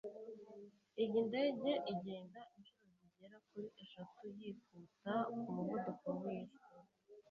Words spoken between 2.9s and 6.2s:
zigera kuri eshatu yihuta nkumuvuduko